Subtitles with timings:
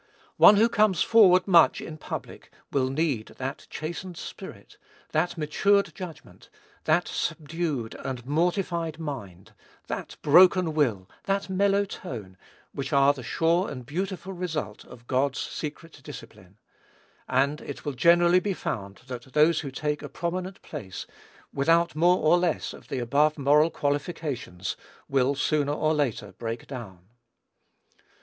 [0.37, 4.77] One who comes forward much in public will need that chastened spirit,
[5.11, 6.49] that matured judgment,
[6.85, 9.53] that subdued and mortified mind,
[9.85, 12.35] that broken will, that mellow tone,
[12.71, 16.57] which are the sure and beautiful result of God's secret discipline;
[17.27, 21.05] and it will generally be found that those who take a prominent place
[21.53, 24.75] without more or less of the above moral qualifications,
[25.07, 27.05] will sooner or later break down.